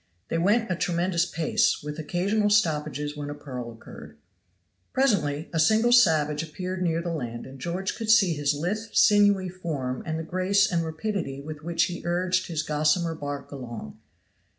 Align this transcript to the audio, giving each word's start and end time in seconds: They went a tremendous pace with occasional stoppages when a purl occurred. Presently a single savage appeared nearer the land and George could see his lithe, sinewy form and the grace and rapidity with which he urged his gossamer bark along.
They 0.29 0.39
went 0.39 0.71
a 0.71 0.75
tremendous 0.75 1.27
pace 1.27 1.83
with 1.83 1.99
occasional 1.99 2.49
stoppages 2.49 3.15
when 3.15 3.29
a 3.29 3.35
purl 3.35 3.71
occurred. 3.71 4.17
Presently 4.93 5.47
a 5.53 5.59
single 5.59 5.91
savage 5.91 6.41
appeared 6.41 6.81
nearer 6.81 7.03
the 7.03 7.11
land 7.11 7.45
and 7.45 7.59
George 7.59 7.95
could 7.95 8.09
see 8.09 8.33
his 8.33 8.55
lithe, 8.55 8.79
sinewy 8.93 9.47
form 9.47 10.01
and 10.03 10.17
the 10.17 10.23
grace 10.23 10.71
and 10.71 10.83
rapidity 10.83 11.39
with 11.39 11.61
which 11.61 11.83
he 11.83 12.01
urged 12.03 12.47
his 12.47 12.63
gossamer 12.63 13.13
bark 13.13 13.51
along. 13.51 13.99